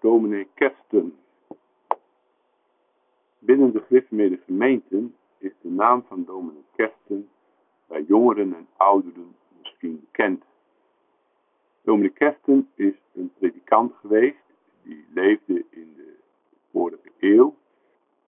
[0.00, 1.18] dominee Kersten.
[3.38, 7.28] Binnen de gereformeerde gemeenten is de naam van dominee Kersten
[7.86, 10.44] bij jongeren en ouderen misschien bekend.
[11.82, 14.44] Dominee Kersten is een predikant geweest
[14.82, 16.16] die leefde in de
[16.70, 17.54] vorige eeuw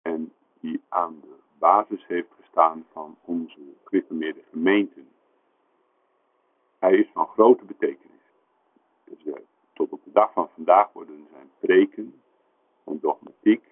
[0.02, 5.08] en die aan de basis heeft gestaan van onze gereformeerde gemeenten.
[6.80, 8.22] Hij is van grote betekenis.
[9.04, 9.34] Dus, uh,
[9.78, 12.22] tot op de dag van vandaag worden zijn preken
[12.84, 13.64] en dogmatiek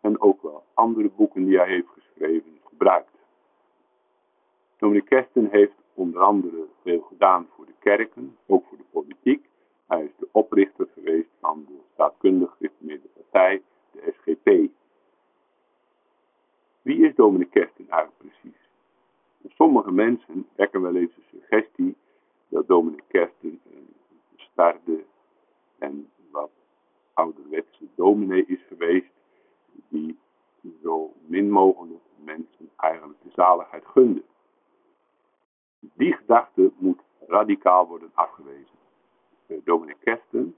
[0.00, 3.10] en ook wel andere boeken die hij heeft geschreven gebruikt.
[4.76, 9.48] Dominee Kersten heeft onder andere veel gedaan voor de kerken, ook voor de politiek.
[9.86, 14.70] Hij is de oprichter geweest van de staatkundig gereformeerde partij, de SGP.
[16.82, 18.60] Wie is dominee Kersten eigenlijk precies?
[19.48, 21.96] Sommige mensen wekken wel eens de suggestie
[22.48, 23.94] dat dominee Kersten een
[24.36, 25.04] starde
[25.78, 26.50] en wat
[27.12, 29.12] ouderwetse dominee is geweest,
[29.88, 30.18] die
[30.82, 34.22] zo min mogelijk mensen eigenlijk de zaligheid gunde.
[35.80, 38.78] Die gedachte moet radicaal worden afgewezen.
[39.64, 40.56] Dominee Kersten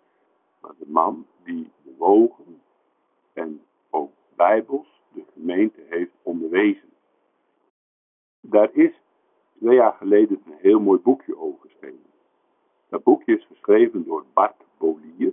[0.60, 2.62] was een man die bewogen
[3.32, 6.88] en ook bijbels de gemeente heeft onderwezen.
[8.40, 8.92] Daar is
[9.58, 12.10] twee jaar geleden een heel mooi boekje over geschreven.
[12.88, 15.32] Dat boekje is geschreven door Bart Bolier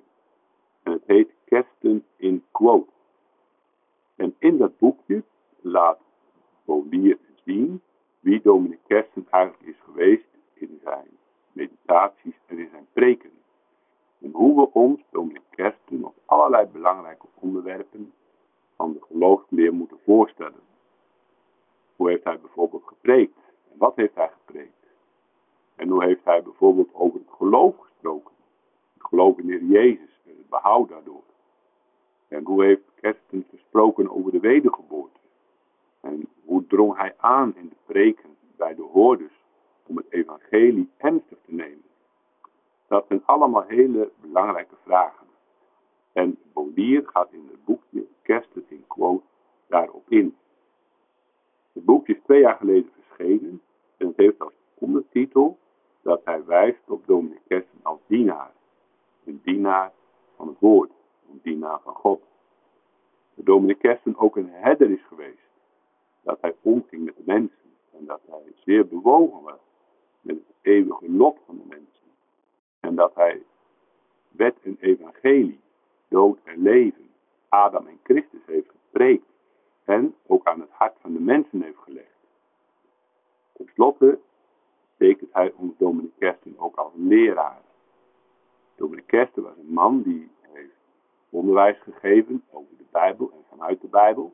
[0.83, 2.92] en het heet Kersten in Quote.
[4.16, 5.23] En in dat boekje
[5.61, 6.00] laat
[6.66, 11.07] Bolier wie Dominic Kersten eigenlijk is geweest in zijn
[11.52, 13.31] meditaties en in zijn preken.
[14.21, 18.13] En hoe we ons, Dominic Kersten, op allerlei belangrijke onderwerpen
[18.75, 20.63] van de geloofsleer moeten voorstellen.
[21.95, 23.37] Hoe heeft hij bijvoorbeeld gepreekt?
[23.71, 24.85] En wat heeft hij gepreekt?
[25.75, 28.33] En hoe heeft hij bijvoorbeeld over het geloof gesproken?
[28.93, 31.23] Het geloof in de Jezus en het behoud daardoor.
[32.27, 35.20] En hoe heeft Kersten gesproken over de wedergeboorte?
[36.75, 39.33] Drong hij aan in de preken bij de hoorders
[39.86, 41.83] om het evangelie ernstig te nemen?
[42.87, 45.27] Dat zijn allemaal hele belangrijke vragen.
[46.14, 49.23] En Bolier gaat in het boekje Kersten in quote
[49.67, 50.35] daarop in.
[51.73, 53.61] Het boekje is twee jaar geleden verschenen
[53.97, 55.58] en het heeft als ondertitel
[56.02, 58.52] dat hij wijst op Dominic Kersten als dienaar.
[59.25, 59.91] Een dienaar
[60.35, 60.91] van het woord,
[61.31, 62.21] een dienaar van God.
[63.33, 65.05] Dominic Kersten ook een herder is.
[66.25, 69.59] Dat hij omging met de mensen en dat hij zeer bewogen was
[70.21, 72.08] met het eeuwige lot van de mensen.
[72.80, 73.41] En dat hij
[74.31, 75.59] wet en evangelie,
[76.08, 77.09] dood en leven,
[77.49, 79.25] Adam en Christus heeft gepreekt
[79.83, 82.15] en ook aan het hart van de mensen heeft gelegd.
[83.53, 84.19] Ten slotte
[84.97, 87.61] tekent hij ons Dominic Kersten ook als leraar.
[88.75, 90.75] Dominic Kersten was een man die heeft
[91.30, 94.33] onderwijs gegeven over de Bijbel en vanuit de Bijbel.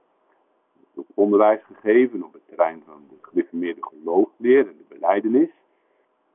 [1.14, 5.50] Onderwijs gegeven op het terrein van de gereformeerde geloofsleer en de beleidenis.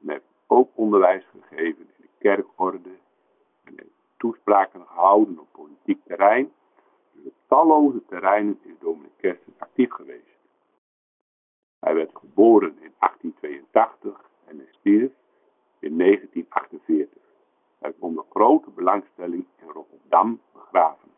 [0.00, 2.90] En heeft ook onderwijs gegeven in de kerkorde.
[3.64, 6.52] En heeft toespraken gehouden op politiek terrein.
[7.12, 10.36] Dus op talloze terreinen is Dominic Kersten actief geweest.
[11.78, 15.12] Hij werd geboren in 1882 en hij stierf
[15.78, 17.22] in 1948.
[17.78, 21.08] Hij is onder grote belangstelling in Rotterdam begraven.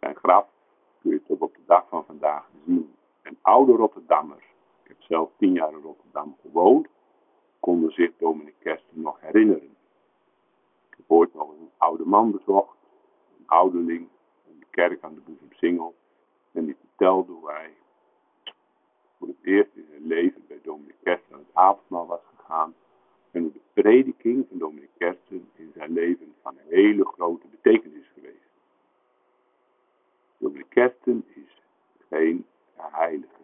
[0.00, 0.46] Zijn graf
[1.00, 2.94] kun je tot op de dag van vandaag zien.
[3.22, 4.44] En oude Rotterdammers,
[4.82, 6.88] ik heb zelf tien jaar in Rotterdam gewoond,
[7.60, 9.76] konden zich Dominic Kersten nog herinneren.
[10.90, 12.76] Ik heb ooit nog een oude man bezocht,
[13.38, 14.08] een ouderling,
[14.46, 15.94] in de kerk aan de Boezemsingel,
[16.52, 17.74] en die vertelde hoe hij
[19.18, 22.74] voor het eerst in zijn leven bij Dominic Kersten aan het avondmaal was gegaan.
[23.30, 28.06] En hoe de prediking van Dominic Kersten in zijn leven van een hele grote betekenis
[28.14, 28.50] geweest.
[30.38, 31.62] Dominic Kersten is
[32.08, 32.46] geen
[32.76, 33.40] heilige.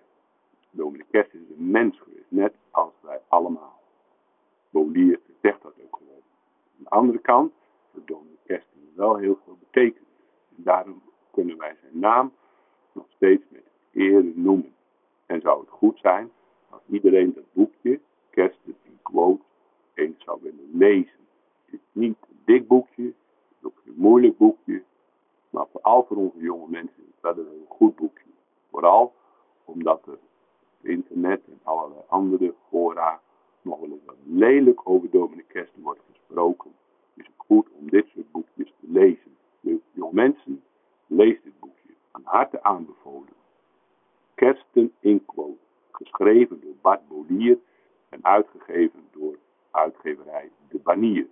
[0.71, 3.81] Dominic Kersten is een mens geweest, net als wij allemaal.
[4.71, 6.23] Bolier zegt dat ook gewoon.
[6.77, 7.53] Aan de andere kant
[7.93, 10.09] heeft Dominic Kersten wel heel veel betekenis.
[10.57, 12.33] En daarom kunnen wij zijn naam
[12.93, 13.63] nog steeds met
[13.93, 14.75] eer noemen.
[15.27, 16.31] En zou het goed zijn
[16.71, 18.01] als iedereen dat boekje,
[18.31, 19.43] Kersten in quote,
[19.95, 21.27] eens zou willen lezen.
[21.65, 23.15] Het is niet een dik boekje, het
[23.59, 24.83] is ook een moeilijk boekje,
[25.51, 28.31] maar vooral voor onze jonge mensen is dat een goed boekje.
[28.71, 29.15] Vooral
[29.65, 30.19] omdat er
[30.81, 33.21] internet en allerlei andere fora
[33.63, 36.71] nog wel eens wat lelijk over Dominic Kersten wordt gesproken.
[37.15, 39.37] Is het goed om dit soort boekjes te lezen.
[39.61, 40.63] Dus jonge mensen,
[41.07, 41.95] lees dit boekje.
[42.11, 43.35] Aan harte aanbevolen.
[44.35, 44.93] Kersten
[45.27, 45.59] quote,
[45.91, 47.59] geschreven door Bart Bolier
[48.09, 49.37] en uitgegeven door
[49.71, 51.27] uitgeverij De Banier.